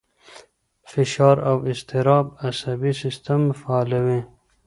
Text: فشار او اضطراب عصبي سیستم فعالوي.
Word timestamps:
فشار 0.91 1.37
او 1.49 1.57
اضطراب 1.71 2.25
عصبي 2.47 2.91
سیستم 3.01 3.41
فعالوي. 3.59 4.21